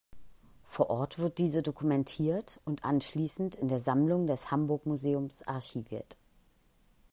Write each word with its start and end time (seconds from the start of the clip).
Vor 0.65 0.89
Ort 0.89 1.19
wird 1.19 1.37
diese 1.37 1.61
dokumentiert 1.61 2.59
und 2.65 2.85
anschließend 2.85 3.53
in 3.53 3.67
der 3.67 3.77
Sammlung 3.79 4.25
des 4.25 4.49
Hamburg-Museums 4.49 5.43
archiviert. 5.43 6.17